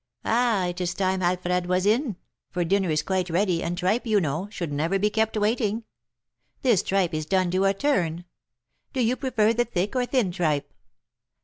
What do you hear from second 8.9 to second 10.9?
Do you prefer the thick or thin tripe?